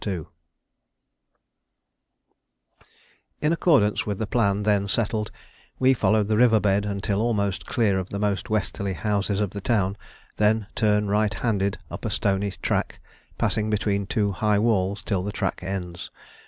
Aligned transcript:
]In 3.39 3.53
accordance 3.53 4.03
with 4.07 4.17
the 4.17 4.25
plan 4.25 4.63
then 4.63 4.87
settled 4.87 5.29
we 5.77 5.93
follow 5.93 6.23
the 6.23 6.37
river 6.37 6.59
bed 6.59 6.87
until 6.87 7.21
almost 7.21 7.67
clear 7.67 7.99
of 7.99 8.09
the 8.09 8.17
most 8.17 8.49
westerly 8.49 8.93
houses 8.93 9.39
of 9.39 9.51
the 9.51 9.61
town, 9.61 9.95
then 10.37 10.65
turn 10.73 11.07
right 11.07 11.35
handed 11.35 11.77
up 11.91 12.03
a 12.03 12.09
stony 12.09 12.49
track, 12.49 12.99
passing 13.37 13.69
between 13.69 14.07
two 14.07 14.31
high 14.31 14.57
walls 14.57 15.03
till 15.03 15.21
the 15.21 15.31
track 15.31 15.61
ends. 15.61 16.09